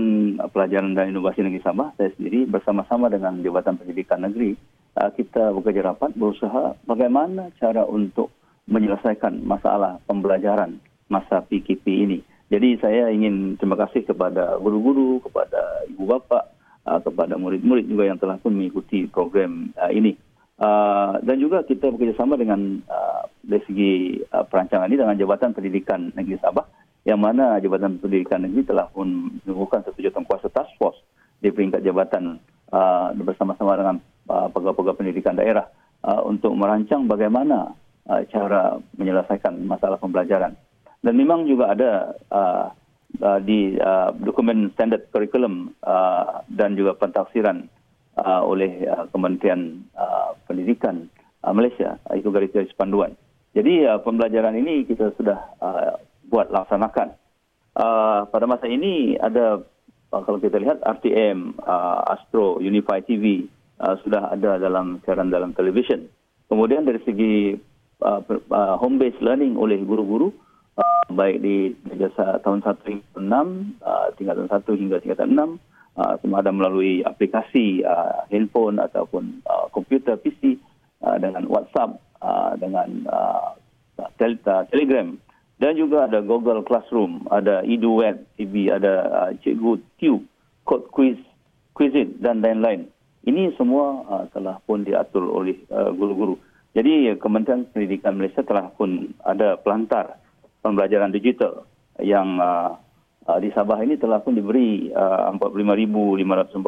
Pelajaran 0.49 0.97
dan 0.97 1.13
Inovasi 1.13 1.45
Negeri 1.45 1.61
Sabah, 1.61 1.93
saya 1.93 2.09
sendiri 2.17 2.49
bersama-sama 2.49 3.05
dengan 3.05 3.37
Jabatan 3.45 3.77
Pendidikan 3.77 4.25
Negeri 4.25 4.57
uh, 4.97 5.11
kita 5.13 5.53
bekerja 5.53 5.93
rapat 5.93 6.13
berusaha 6.13 6.77
bagaimana 6.85 7.49
cara 7.57 7.85
untuk 7.85 8.29
menyelesaikan 8.69 9.43
masalah 9.43 9.99
pembelajaran 10.07 10.79
masa 11.11 11.43
PKP 11.43 11.85
ini. 11.85 12.19
Jadi 12.47 12.77
saya 12.79 13.09
ingin 13.09 13.57
terima 13.57 13.75
kasih 13.75 14.05
kepada 14.05 14.61
guru-guru, 14.61 15.19
kepada 15.25 15.89
ibu 15.89 16.05
bapa, 16.05 16.53
uh, 16.85 17.01
kepada 17.01 17.35
murid-murid 17.35 17.89
juga 17.89 18.03
yang 18.07 18.21
telah 18.21 18.37
pun 18.39 18.53
mengikuti 18.53 19.09
program 19.09 19.73
uh, 19.75 19.89
ini. 19.89 20.15
Uh, 20.53 21.17
dan 21.25 21.41
juga 21.41 21.65
kita 21.65 21.89
bekerjasama 21.89 22.37
dengan 22.37 22.77
uh, 22.85 23.25
dari 23.41 23.63
segi 23.65 23.93
uh, 24.31 24.45
perancangan 24.45 24.85
ini 24.85 25.01
dengan 25.01 25.17
Jabatan 25.17 25.51
Pendidikan 25.51 26.13
Negeri 26.13 26.37
Sabah 26.39 26.63
yang 27.03 27.19
mana 27.19 27.59
Jabatan 27.59 27.99
Pendidikan 27.99 28.43
Negeri 28.43 28.67
telah 28.67 28.87
pun 28.91 29.39
menemukan 29.43 29.83
satu 29.83 29.99
jawatan 29.99 30.23
kuasa 30.23 30.47
task 30.51 30.71
force 30.79 30.99
di 31.43 31.51
peringkat 31.51 31.83
jabatan 31.83 32.39
uh, 32.71 33.11
bersama-sama 33.19 33.75
dengan 33.75 33.97
Uh, 34.23 34.47
pegawai-pegawai 34.55 35.03
pendidikan 35.03 35.35
daerah 35.35 35.67
uh, 36.07 36.23
untuk 36.23 36.55
merancang 36.55 37.11
bagaimana 37.11 37.75
uh, 38.07 38.23
cara 38.31 38.79
menyelesaikan 38.95 39.67
masalah 39.67 39.99
pembelajaran. 39.99 40.55
Dan 41.03 41.19
memang 41.19 41.43
juga 41.43 41.75
ada 41.75 42.15
uh, 42.31 42.71
uh, 43.19 43.39
di 43.43 43.75
uh, 43.75 44.15
dokumen 44.15 44.71
standard 44.79 45.11
curriculum 45.11 45.75
uh, 45.83 46.39
dan 46.47 46.79
juga 46.79 46.95
pentafsiran 46.95 47.67
uh, 48.15 48.47
oleh 48.47 48.87
uh, 48.87 49.03
Kementerian 49.11 49.83
uh, 49.99 50.31
Pendidikan 50.47 51.11
uh, 51.43 51.51
Malaysia, 51.51 51.99
uh, 52.07 52.15
itu 52.15 52.31
garis-garis 52.31 52.71
panduan. 52.79 53.19
Jadi 53.51 53.83
uh, 53.83 53.99
pembelajaran 53.99 54.55
ini 54.55 54.87
kita 54.87 55.11
sudah 55.19 55.51
uh, 55.59 55.99
buat 56.33 56.49
laksanakan. 56.49 57.13
Uh, 57.77 58.25
pada 58.33 58.49
masa 58.49 58.65
ini 58.65 59.13
ada 59.21 59.61
uh, 60.09 60.21
kalau 60.25 60.41
kita 60.41 60.57
lihat 60.57 60.81
RTM, 60.81 61.61
uh, 61.61 62.01
Astro, 62.09 62.57
Unify 62.57 63.05
TV, 63.05 63.45
uh, 63.77 63.93
sudah 64.01 64.33
ada 64.33 64.57
dalam 64.57 64.97
siaran 65.05 65.29
dalam 65.29 65.53
televisyen. 65.53 66.09
Kemudian 66.49 66.89
dari 66.89 66.97
segi 67.05 67.53
uh, 68.01 68.21
uh, 68.25 68.75
home 68.81 68.97
based 68.97 69.21
learning 69.21 69.53
oleh 69.61 69.77
guru-guru 69.85 70.33
uh, 70.77 71.05
baik 71.13 71.45
di 71.45 71.73
jasa 72.01 72.41
tahun 72.41 72.65
1 72.65 72.81
hingga 72.89 73.21
6, 73.21 73.85
uh, 73.85 74.07
tingkatan 74.17 74.49
1 74.49 74.81
hingga 74.81 74.97
tingkatan 75.01 75.29
6 75.37 75.61
uh, 75.97 76.13
sama 76.21 76.41
ada 76.41 76.49
melalui 76.49 77.05
aplikasi 77.05 77.85
uh, 77.85 78.25
handphone 78.29 78.81
ataupun 78.81 79.41
uh, 79.45 79.69
komputer 79.69 80.17
PC 80.17 80.57
uh, 81.05 81.17
dengan 81.21 81.45
WhatsApp 81.49 81.97
uh, 82.21 82.53
dengan 82.57 82.89
uh, 83.09 83.53
Delta, 84.17 84.65
Telegram 84.69 85.13
dan 85.63 85.79
juga 85.79 86.11
ada 86.11 86.19
Google 86.19 86.59
Classroom, 86.67 87.23
ada 87.31 87.63
EduWeb 87.63 88.19
TV, 88.35 88.67
ada 88.67 89.07
uh, 89.07 89.31
Cikgu 89.39 89.79
Tube, 89.95 90.27
Code 90.67 90.91
Quiz, 90.91 91.15
Quizit 91.71 92.19
dan 92.19 92.43
lain-lain. 92.43 92.91
Ini 93.23 93.55
semua 93.55 94.03
uh, 94.11 94.27
telah 94.35 94.59
pun 94.67 94.83
diatur 94.83 95.23
oleh 95.23 95.55
uh, 95.71 95.95
guru-guru. 95.95 96.35
Jadi 96.75 97.15
Kementerian 97.15 97.63
Pendidikan 97.71 98.19
Malaysia 98.19 98.43
telah 98.43 98.75
pun 98.75 99.15
ada 99.23 99.55
pelantar 99.55 100.19
pembelajaran 100.59 101.15
digital 101.15 101.63
yang 102.03 102.43
uh, 102.43 102.75
uh, 103.23 103.39
di 103.39 103.47
Sabah 103.55 103.79
ini 103.79 103.95
telah 103.95 104.19
pun 104.19 104.35
diberi 104.35 104.91
uh, 104.91 105.31
45,545 105.31 106.59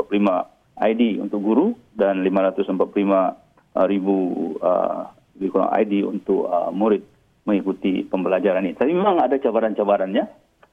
ID 0.80 1.20
untuk 1.20 1.44
guru 1.44 1.76
dan 1.92 2.24
545,000 2.24 3.76
uh, 3.76 5.12
ID 5.84 6.08
untuk 6.08 6.48
uh, 6.48 6.72
murid 6.72 7.15
mengikuti 7.46 8.04
pembelajaran 8.06 8.66
ini. 8.66 8.76
Tapi 8.76 8.92
memang 8.92 9.22
ada 9.22 9.38
cabaran-cabarannya. 9.38 10.26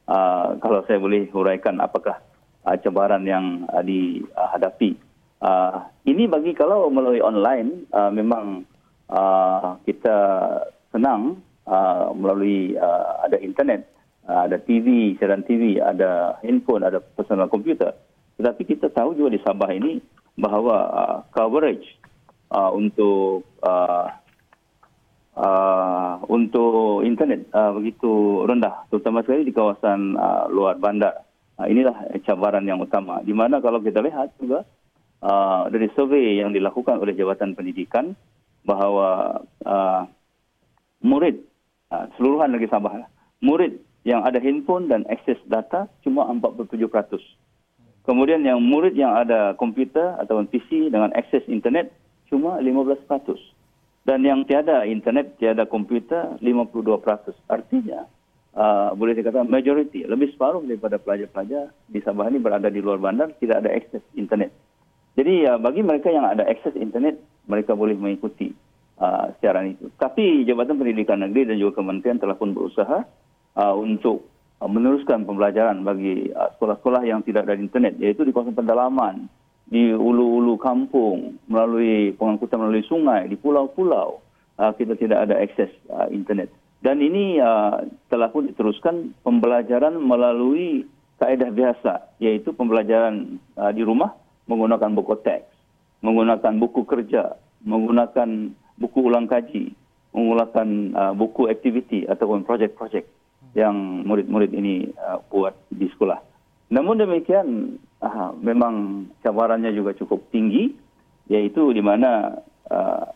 Uh, 0.02 0.58
kalau 0.58 0.82
saya 0.90 0.98
boleh 0.98 1.30
huraikan 1.30 1.78
apakah 1.78 2.18
uh, 2.66 2.74
cabaran 2.82 3.22
yang 3.22 3.70
uh, 3.70 3.84
dihadapi 3.86 4.98
Uh, 5.42 5.90
ini 6.06 6.30
bagi 6.30 6.54
kalau 6.54 6.86
melalui 6.86 7.18
online 7.18 7.90
uh, 7.90 8.14
memang 8.14 8.62
uh, 9.10 9.74
kita 9.82 10.14
senang 10.94 11.42
uh, 11.66 12.14
melalui 12.14 12.78
uh, 12.78 13.26
ada 13.26 13.42
internet, 13.42 13.90
uh, 14.30 14.46
ada 14.46 14.62
TV, 14.62 15.18
siaran 15.18 15.42
TV, 15.42 15.82
ada 15.82 16.38
handphone, 16.46 16.86
ada 16.86 17.02
personal 17.02 17.50
komputer. 17.50 17.90
Tetapi 18.38 18.62
kita 18.70 18.94
tahu 18.94 19.18
juga 19.18 19.34
di 19.34 19.42
Sabah 19.42 19.74
ini 19.74 19.98
bahawa 20.38 20.76
uh, 20.94 21.18
coverage 21.34 21.90
uh, 22.54 22.70
untuk 22.70 23.42
uh, 23.66 24.14
uh, 25.36 26.20
untuk 26.28 27.06
internet 27.06 27.48
uh, 27.52 27.72
begitu 27.76 28.44
rendah, 28.44 28.88
terutama 28.88 29.24
sekali 29.24 29.48
di 29.48 29.54
kawasan 29.54 30.16
uh, 30.16 30.44
luar 30.52 30.76
bandar. 30.76 31.24
Uh, 31.56 31.68
inilah 31.68 32.08
cabaran 32.24 32.64
yang 32.64 32.80
utama. 32.80 33.20
Di 33.24 33.32
mana 33.36 33.60
kalau 33.60 33.80
kita 33.80 34.00
lihat 34.00 34.34
juga 34.40 34.64
uh, 35.22 35.68
dari 35.68 35.88
survei 35.94 36.40
yang 36.40 36.50
dilakukan 36.52 36.98
oleh 36.98 37.14
Jabatan 37.14 37.54
Pendidikan 37.54 38.16
bahawa 38.62 39.40
uh, 39.66 40.02
murid 41.02 41.42
uh, 41.90 42.06
seluruhan 42.16 42.54
negeri 42.54 42.70
Sabah 42.70 43.04
murid 43.42 43.82
yang 44.02 44.22
ada 44.22 44.38
handphone 44.38 44.90
dan 44.90 45.06
akses 45.10 45.38
data 45.46 45.90
cuma 46.02 46.26
47%. 46.30 46.66
Kemudian 48.02 48.42
yang 48.42 48.58
murid 48.58 48.98
yang 48.98 49.14
ada 49.14 49.54
komputer 49.54 50.18
atau 50.18 50.42
PC 50.42 50.90
dengan 50.90 51.14
akses 51.14 51.46
internet 51.46 51.94
cuma 52.26 52.58
15%. 52.58 53.06
Dan 54.02 54.26
yang 54.26 54.42
tiada 54.42 54.82
internet, 54.82 55.38
tiada 55.38 55.62
komputer 55.62 56.34
52%. 56.42 56.74
Artinya 57.46 58.02
uh, 58.58 58.90
boleh 58.98 59.14
dikatakan 59.14 59.46
majority, 59.46 60.02
lebih 60.04 60.34
separuh 60.34 60.66
daripada 60.66 60.98
pelajar-pelajar 60.98 61.70
di 61.86 62.02
Sabah 62.02 62.26
ini 62.26 62.42
berada 62.42 62.66
di 62.66 62.82
luar 62.82 62.98
bandar 62.98 63.30
tidak 63.38 63.62
ada 63.62 63.70
akses 63.70 64.02
internet. 64.18 64.50
Jadi 65.14 65.46
uh, 65.46 65.58
bagi 65.62 65.86
mereka 65.86 66.10
yang 66.10 66.26
ada 66.26 66.42
akses 66.50 66.74
internet, 66.74 67.20
mereka 67.46 67.78
boleh 67.78 67.94
mengikuti 67.94 68.50
uh, 68.98 69.30
siaran 69.38 69.78
itu. 69.78 69.86
Tapi 69.94 70.42
Jabatan 70.50 70.82
Pendidikan 70.82 71.22
Negeri 71.22 71.54
dan 71.54 71.56
juga 71.62 71.78
Kementerian 71.78 72.18
telah 72.18 72.34
pun 72.34 72.50
berusaha 72.50 73.06
uh, 73.54 73.74
untuk 73.78 74.26
uh, 74.58 74.70
meneruskan 74.70 75.22
pembelajaran 75.26 75.86
bagi 75.86 76.26
uh, 76.34 76.50
sekolah-sekolah 76.58 77.02
yang 77.06 77.22
tidak 77.22 77.46
ada 77.46 77.54
internet, 77.54 77.98
yaitu 78.02 78.26
di 78.26 78.34
kawasan 78.34 78.56
pedalaman, 78.56 79.30
di 79.72 79.88
ulu-ulu 79.88 80.60
kampung, 80.60 81.40
melalui 81.48 82.12
pengangkutan 82.20 82.60
melalui 82.60 82.84
sungai, 82.84 83.24
di 83.24 83.40
pulau-pulau, 83.40 84.20
uh, 84.60 84.72
kita 84.76 85.00
tidak 85.00 85.24
ada 85.24 85.40
akses 85.40 85.72
uh, 85.88 86.12
internet. 86.12 86.52
Dan 86.84 87.00
ini 87.00 87.40
uh, 87.40 87.80
telah 88.12 88.28
pun 88.28 88.52
diteruskan 88.52 89.16
pembelajaran 89.24 89.96
melalui 89.96 90.84
kaedah 91.16 91.48
biasa, 91.48 92.20
yaitu 92.20 92.52
pembelajaran 92.52 93.40
uh, 93.56 93.72
di 93.72 93.80
rumah 93.80 94.12
menggunakan 94.44 94.92
buku 94.92 95.24
teks, 95.24 95.48
menggunakan 96.04 96.52
buku 96.60 96.84
kerja, 96.84 97.40
menggunakan 97.64 98.52
buku 98.76 98.98
ulang 99.00 99.24
kaji, 99.24 99.72
menggunakan 100.12 100.68
uh, 100.92 101.12
buku 101.16 101.48
aktiviti 101.48 102.04
ataupun 102.04 102.44
projek-projek 102.44 103.08
yang 103.56 104.04
murid-murid 104.04 104.52
ini 104.52 104.92
uh, 105.00 105.22
buat 105.32 105.56
di 105.72 105.88
sekolah. 105.88 106.20
Namun 106.72 107.00
demikian, 107.00 107.78
uh, 108.02 108.30
memang 108.42 109.06
cabarannya 109.22 109.70
juga 109.70 109.94
cukup 109.94 110.28
tinggi, 110.34 110.74
yaitu 111.30 111.70
di 111.70 111.80
mana 111.80 112.42
uh, 112.68 113.06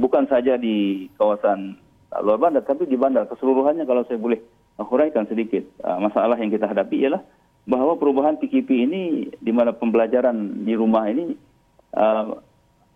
bukan 0.00 0.26
saja 0.26 0.56
di 0.56 1.06
kawasan 1.20 1.76
luar 2.24 2.38
bandar, 2.40 2.64
tapi 2.64 2.88
di 2.88 2.96
bandar 2.96 3.28
keseluruhannya 3.28 3.84
kalau 3.84 4.02
saya 4.08 4.18
boleh 4.18 4.40
huraikan 4.80 5.28
sedikit. 5.28 5.62
Uh, 5.84 6.00
masalah 6.00 6.34
yang 6.40 6.50
kita 6.50 6.66
hadapi 6.66 7.04
ialah 7.06 7.22
bahawa 7.64 7.96
perubahan 7.96 8.36
PKP 8.40 8.68
ini 8.88 9.02
di 9.40 9.52
mana 9.52 9.72
pembelajaran 9.72 10.64
di 10.68 10.74
rumah 10.76 11.08
ini 11.08 11.32
uh, 11.96 12.36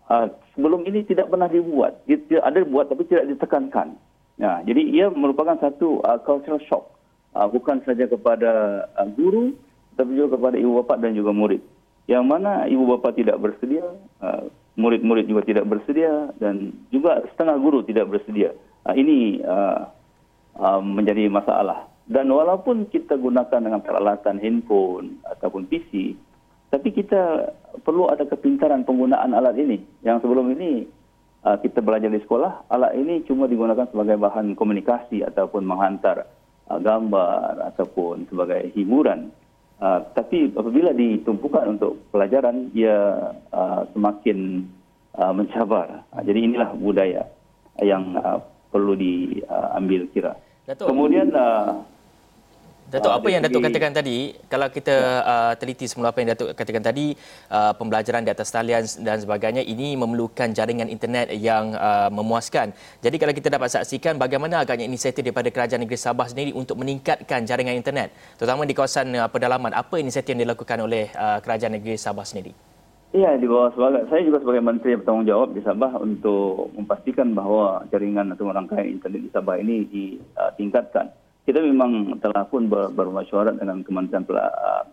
uh, 0.09 0.27
sebelum 0.53 0.85
ini 0.85 1.05
tidak 1.05 1.29
pernah 1.29 1.49
dibuat. 1.49 2.05
Dia, 2.05 2.41
ada 2.41 2.61
dibuat 2.61 2.89
tapi 2.89 3.05
tidak 3.09 3.29
ditekankan. 3.37 3.97
Ya, 4.39 4.63
jadi 4.63 4.81
ia 4.87 5.05
merupakan 5.11 5.59
satu 5.59 5.99
uh, 5.99 6.19
cultural 6.23 6.63
shock. 6.63 6.95
Uh, 7.35 7.45
bukan 7.45 7.83
saja 7.85 8.09
kepada 8.09 8.83
uh, 8.95 9.07
guru, 9.13 9.53
tapi 9.99 10.15
juga 10.15 10.39
kepada 10.39 10.55
ibu 10.55 10.79
bapa 10.79 10.95
dan 10.95 11.11
juga 11.11 11.35
murid. 11.35 11.59
Yang 12.07 12.23
mana 12.23 12.63
ibu 12.71 12.87
bapa 12.87 13.11
tidak 13.11 13.35
bersedia, 13.43 13.83
uh, 14.23 14.47
murid-murid 14.79 15.27
juga 15.27 15.43
tidak 15.43 15.67
bersedia 15.67 16.31
dan 16.39 16.71
juga 16.87 17.19
setengah 17.35 17.59
guru 17.59 17.83
tidak 17.83 18.07
bersedia. 18.07 18.55
Uh, 18.87 18.95
ini 18.95 19.43
uh, 19.43 19.91
menjadi 20.79 21.27
masalah. 21.27 21.91
Dan 22.07 22.31
walaupun 22.31 22.87
kita 22.87 23.19
gunakan 23.19 23.59
dengan 23.59 23.83
peralatan 23.83 24.39
handphone 24.39 25.19
ataupun 25.27 25.67
PC, 25.67 26.15
tapi 26.71 26.89
kita 26.95 27.53
perlu 27.83 28.07
ada 28.09 28.25
kepintaran 28.25 28.87
penggunaan 28.87 29.35
alat 29.35 29.59
ini. 29.59 29.77
Yang 30.01 30.25
sebelum 30.25 30.49
ini 30.57 30.89
kita 31.39 31.79
belajar 31.79 32.11
di 32.11 32.19
sekolah, 32.19 32.67
alat 32.67 32.97
ini 32.99 33.23
cuma 33.23 33.47
digunakan 33.47 33.87
sebagai 33.87 34.19
bahan 34.19 34.57
komunikasi 34.57 35.23
ataupun 35.23 35.63
menghantar 35.63 36.27
gambar 36.67 37.73
ataupun 37.73 38.27
sebagai 38.27 38.73
hiburan. 38.73 39.31
Uh, 39.79 40.03
tapi 40.11 40.51
apabila 40.51 40.91
ditumpukan 40.91 41.79
untuk 41.79 42.03
pelajaran, 42.11 42.67
ia 42.75 43.31
uh, 43.55 43.87
semakin 43.95 44.67
uh, 45.15 45.31
mencabar. 45.31 46.03
Uh, 46.11 46.19
jadi 46.19 46.39
inilah 46.51 46.75
budaya 46.75 47.23
yang 47.79 48.11
uh, 48.19 48.43
perlu 48.75 48.99
diambil 48.99 50.03
kira. 50.11 50.35
Datuk. 50.67 50.91
Kemudian 50.91 51.31
uh, 51.31 51.79
Datuk, 52.89 53.13
apa 53.13 53.27
yang 53.29 53.45
Datuk 53.45 53.61
katakan 53.61 53.93
tadi, 53.93 54.33
kalau 54.49 54.65
kita 54.73 54.95
uh, 55.21 55.53
teliti 55.61 55.85
semula 55.85 56.09
apa 56.09 56.25
yang 56.25 56.33
Datuk 56.33 56.57
katakan 56.57 56.81
tadi, 56.81 57.13
uh, 57.53 57.77
pembelajaran 57.77 58.25
di 58.25 58.33
atas 58.33 58.49
talian 58.49 58.81
dan 59.05 59.21
sebagainya, 59.21 59.61
ini 59.61 59.93
memerlukan 59.93 60.49
jaringan 60.57 60.89
internet 60.89 61.29
yang 61.37 61.77
uh, 61.77 62.09
memuaskan. 62.09 62.73
Jadi 63.05 63.15
kalau 63.21 63.33
kita 63.37 63.53
dapat 63.53 63.69
saksikan 63.69 64.17
bagaimana 64.17 64.65
agaknya 64.65 64.89
inisiatif 64.89 65.21
daripada 65.21 65.53
Kerajaan 65.53 65.85
Negeri 65.85 66.01
Sabah 66.01 66.33
sendiri 66.33 66.49
untuk 66.57 66.81
meningkatkan 66.81 67.45
jaringan 67.45 67.77
internet, 67.77 68.09
terutama 68.41 68.65
di 68.65 68.73
kawasan 68.73 69.13
uh, 69.13 69.29
pedalaman, 69.29 69.69
apa 69.69 70.01
inisiatif 70.01 70.33
yang 70.33 70.49
dilakukan 70.49 70.81
oleh 70.81 71.13
uh, 71.13 71.37
Kerajaan 71.45 71.77
Negeri 71.77 71.93
Sabah 71.93 72.25
sendiri? 72.25 72.57
Ya, 73.13 73.37
di 73.37 73.45
bawah 73.45 73.69
sebagai, 73.77 74.09
saya 74.09 74.25
juga 74.25 74.41
sebagai 74.41 74.65
Menteri 74.65 74.97
yang 74.97 75.05
bertanggungjawab 75.05 75.49
di 75.53 75.61
Sabah 75.61 75.93
untuk 76.01 76.73
memastikan 76.73 77.37
bahawa 77.37 77.85
jaringan 77.93 78.33
atau 78.33 78.49
rangkaian 78.49 78.97
internet 78.97 79.21
di 79.21 79.29
Sabah 79.29 79.61
ini 79.61 79.85
ditingkatkan. 79.85 81.05
Uh, 81.05 81.28
kita 81.49 81.65
memang 81.65 82.21
telah 82.21 82.45
pun 82.45 82.69
ber, 82.69 82.93
bermasyarakat 82.93 83.57
dengan 83.57 83.81
Kementerian 83.81 84.21
Pela, 84.21 84.53
uh, 84.53 84.85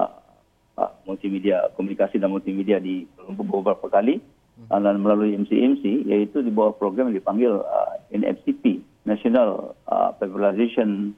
uh, 0.00 0.12
uh, 0.80 0.92
Multimedia 1.04 1.68
Komunikasi 1.76 2.16
dan 2.16 2.32
Multimedia 2.32 2.80
di 2.80 3.04
beberapa 3.36 3.92
kali 3.92 4.16
uh, 4.72 4.80
dan 4.80 5.04
melalui 5.04 5.36
MCMC 5.36 6.08
yaitu 6.08 6.40
di 6.40 6.48
bawah 6.48 6.72
program 6.72 7.12
yang 7.12 7.20
dipanggil 7.20 7.60
uh, 7.60 8.00
NFCP 8.08 8.80
National 9.04 9.76
uh, 9.84 10.16
Popularization 10.16 11.12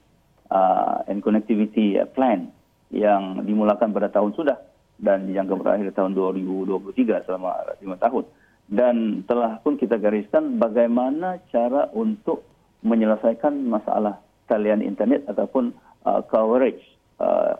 uh, 0.50 1.06
and 1.06 1.22
Connectivity 1.22 1.94
Plan 2.10 2.50
yang 2.90 3.46
dimulakan 3.46 3.94
pada 3.94 4.10
tahun 4.10 4.34
sudah 4.34 4.58
dan 4.98 5.30
dijangka 5.30 5.54
berakhir 5.54 5.94
tahun 5.94 6.18
2023 6.18 7.30
selama 7.30 7.78
lima 7.78 7.94
tahun. 7.94 8.26
Dan 8.66 9.22
telah 9.22 9.62
pun 9.62 9.78
kita 9.78 10.02
gariskan 10.02 10.58
bagaimana 10.58 11.38
cara 11.54 11.86
untuk 11.94 12.42
menyelesaikan 12.82 13.54
masalah 13.70 14.18
talian 14.50 14.82
internet 14.82 15.22
ataupun 15.30 15.70
uh, 16.02 16.20
coverage 16.26 16.82
uh, 17.22 17.54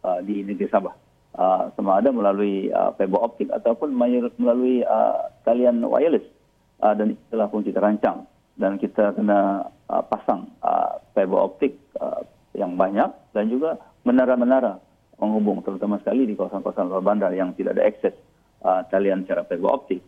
uh, 0.00 0.18
di 0.24 0.40
negeri 0.40 0.72
Sabah. 0.72 0.96
Uh, 1.30 1.70
sama 1.78 2.02
ada 2.02 2.10
melalui 2.10 2.72
uh, 2.74 2.90
fiber 2.98 3.20
optik 3.22 3.52
ataupun 3.54 3.94
melalui 3.94 4.82
uh, 4.82 5.30
talian 5.44 5.84
wireless. 5.84 6.24
Uh, 6.80 6.96
dan 6.96 7.12
itulah 7.14 7.46
pun 7.52 7.60
kita 7.60 7.78
rancang. 7.78 8.24
Dan 8.56 8.80
kita 8.80 9.12
kena 9.14 9.68
uh, 9.92 10.02
pasang 10.08 10.48
uh, 10.64 10.98
fiber 11.12 11.38
optik 11.38 11.76
uh, 12.00 12.24
yang 12.56 12.74
banyak 12.74 13.08
dan 13.36 13.46
juga 13.46 13.78
menara-menara 14.02 14.80
menghubung 15.20 15.60
terutama 15.60 16.00
sekali 16.00 16.24
di 16.24 16.34
kawasan-kawasan 16.34 16.88
luar 16.88 17.04
bandar 17.04 17.30
yang 17.36 17.52
tidak 17.54 17.76
ada 17.76 17.84
akses 17.84 18.16
uh, 18.64 18.80
talian 18.88 19.22
secara 19.28 19.44
fiber 19.46 19.70
optik. 19.70 20.00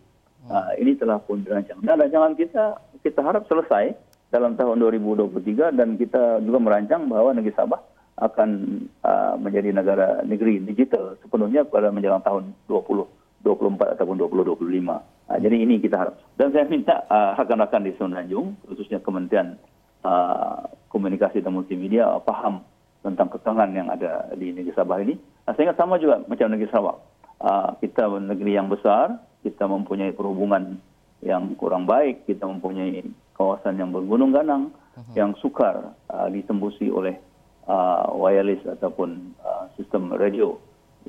Uh, 0.43 0.75
ini 0.75 0.99
telah 0.99 1.23
pun 1.23 1.39
dirancang. 1.47 1.79
Dan 1.87 2.03
rancangan 2.03 2.35
kita, 2.35 2.83
kita 3.07 3.21
harap 3.23 3.47
selesai 3.47 3.95
dalam 4.33 4.57
tahun 4.57 4.81
2023 4.81 5.77
dan 5.77 6.01
kita 6.01 6.41
juga 6.41 6.59
merancang 6.59 7.05
bahawa 7.05 7.37
negeri 7.37 7.53
Sabah 7.53 7.85
akan 8.17 8.51
uh, 9.05 9.35
menjadi 9.37 9.77
negara 9.77 10.25
negeri 10.25 10.65
digital 10.65 11.21
sepenuhnya 11.21 11.69
pada 11.69 11.93
menjelang 11.93 12.25
tahun 12.25 12.57
2024 12.65 13.93
ataupun 13.99 14.17
2025. 14.17 14.57
Uh, 14.57 15.39
jadi 15.39 15.57
ini 15.57 15.85
kita 15.85 16.01
harap. 16.01 16.17
Dan 16.41 16.49
saya 16.57 16.65
minta 16.65 17.05
uh, 17.13 17.37
rakan-rakan 17.37 17.85
di 17.85 17.93
Semenanjung, 18.01 18.57
khususnya 18.65 19.05
Kementerian 19.05 19.61
uh, 20.01 20.65
Komunikasi 20.89 21.45
dan 21.45 21.53
Multimedia, 21.53 22.09
uh, 22.09 22.25
paham 22.25 22.65
tentang 23.05 23.29
kekangan 23.29 23.69
yang 23.77 23.93
ada 23.93 24.33
di 24.33 24.57
negeri 24.57 24.73
Sabah 24.73 24.97
ini. 25.05 25.13
Uh, 25.45 25.53
saya 25.53 25.69
ingat 25.69 25.77
sama 25.77 26.01
juga 26.01 26.25
macam 26.25 26.49
negeri 26.49 26.73
Sabah. 26.73 26.97
Uh, 27.43 27.69
kita 27.85 28.09
negeri 28.09 28.57
yang 28.57 28.73
besar, 28.73 29.19
kita 29.45 29.69
mempunyai 29.69 30.17
perhubungan 30.17 30.81
yang 31.21 31.55
kurang 31.55 31.87
baik, 31.87 32.27
kita 32.27 32.47
mempunyai 32.47 33.03
kawasan 33.43 33.83
yang 33.83 33.91
bergunung 33.91 34.31
ganang 34.31 34.71
uh-huh. 34.71 35.15
yang 35.19 35.35
sukar 35.43 35.99
uh, 36.07 36.29
ditembusi 36.31 36.87
oleh 36.95 37.19
uh, 37.67 38.07
wireless 38.15 38.63
ataupun 38.63 39.35
uh, 39.43 39.67
sistem 39.75 40.15
radio 40.15 40.55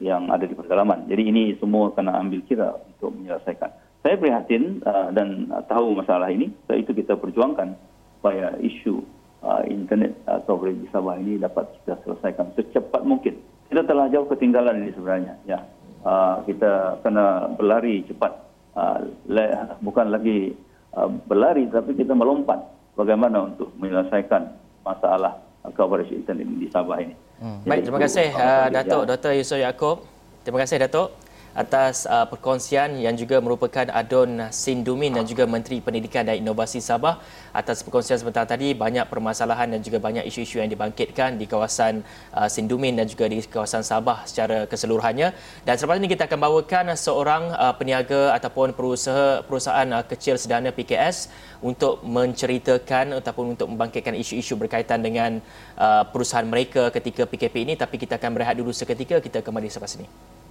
yang 0.01 0.33
ada 0.33 0.49
di 0.49 0.57
pedalaman. 0.57 1.05
Jadi 1.05 1.29
ini 1.29 1.43
semua 1.61 1.93
kena 1.93 2.17
ambil 2.17 2.41
kira 2.49 2.73
untuk 2.73 3.13
menyelesaikan. 3.13 3.69
Saya 4.01 4.17
prihatin 4.17 4.81
uh, 4.81 5.13
dan 5.13 5.53
uh, 5.53 5.61
tahu 5.69 5.93
masalah 5.93 6.33
ini, 6.33 6.49
sebab 6.65 6.77
itu 6.81 6.91
kita 6.97 7.13
perjuangkan 7.21 7.77
supaya 8.17 8.57
isu 8.57 9.05
uh, 9.45 9.61
internet 9.69 10.17
uh, 10.25 10.41
coverage 10.49 10.81
di 10.81 10.89
Sabah 10.89 11.21
ini 11.21 11.37
dapat 11.37 11.69
kita 11.85 12.01
selesaikan 12.01 12.49
secepat 12.57 13.05
mungkin. 13.05 13.37
Kita 13.69 13.85
telah 13.85 14.09
jauh 14.09 14.25
ketinggalan 14.25 14.81
ini 14.81 14.91
sebenarnya. 14.97 15.33
Ya, 15.45 15.59
uh, 16.01 16.41
kita 16.49 16.99
kena 17.05 17.53
berlari 17.53 18.01
cepat. 18.09 18.33
Uh, 18.73 19.13
le- 19.29 19.77
bukan 19.85 20.09
lagi 20.09 20.57
Uh, 20.93 21.09
berlari 21.25 21.65
tapi 21.73 21.97
kita 21.97 22.13
melompat 22.13 22.61
bagaimana 22.93 23.49
untuk 23.49 23.73
menyelesaikan 23.81 24.45
masalah 24.85 25.41
coverage 25.73 26.13
internet 26.13 26.45
di 26.59 26.67
Sabah 26.69 27.01
ini. 27.01 27.15
Hmm. 27.41 27.65
Baik, 27.65 27.89
terima 27.89 27.99
kasih 28.03 28.27
uh, 28.29 28.67
Datuk 28.69 29.03
Dr. 29.09 29.31
Yusof 29.33 29.57
Yaakob. 29.57 29.97
Terima 30.45 30.61
kasih 30.61 30.77
Datuk 30.85 31.15
atas 31.53 32.09
uh, 32.09 32.25
perkongsian 32.25 32.97
yang 32.97 33.13
juga 33.13 33.37
merupakan 33.37 33.85
Adon 33.93 34.49
Sindumin 34.49 35.13
dan 35.13 35.25
juga 35.29 35.45
Menteri 35.45 35.79
Pendidikan 35.79 36.25
dan 36.25 36.41
Inovasi 36.41 36.81
Sabah. 36.81 37.21
Atas 37.53 37.85
perkongsian 37.85 38.17
sebentar 38.17 38.49
tadi 38.49 38.73
banyak 38.73 39.05
permasalahan 39.05 39.69
dan 39.69 39.79
juga 39.85 40.01
banyak 40.01 40.25
isu-isu 40.25 40.57
yang 40.57 40.69
dibangkitkan 40.73 41.37
di 41.37 41.45
kawasan 41.45 42.01
uh, 42.33 42.49
Sindumin 42.49 42.97
dan 42.97 43.05
juga 43.05 43.29
di 43.29 43.37
kawasan 43.45 43.85
Sabah 43.85 44.25
secara 44.25 44.65
keseluruhannya. 44.65 45.29
Dan 45.61 45.73
selepas 45.77 46.01
ini 46.01 46.09
kita 46.09 46.25
akan 46.25 46.39
bawakan 46.41 46.85
seorang 46.97 47.53
uh, 47.53 47.73
peniaga 47.77 48.33
ataupun 48.33 48.73
perusahaan 48.73 49.45
perusahaan 49.45 49.87
uh, 49.93 50.01
kecil 50.01 50.41
sederhana 50.41 50.73
PKS 50.73 51.29
untuk 51.61 52.01
menceritakan 52.01 53.21
ataupun 53.21 53.53
untuk 53.53 53.69
membangkitkan 53.69 54.17
isu-isu 54.17 54.57
berkaitan 54.57 55.05
dengan 55.05 55.37
uh, 55.77 56.03
perusahaan 56.09 56.45
mereka 56.49 56.89
ketika 56.89 57.29
PKP 57.29 57.55
ini. 57.69 57.73
Tapi 57.77 58.01
kita 58.01 58.17
akan 58.17 58.41
berehat 58.41 58.57
dulu 58.57 58.73
seketika. 58.73 59.21
Kita 59.21 59.45
kembali 59.45 59.69
selepas 59.69 59.93
ini. 60.01 60.42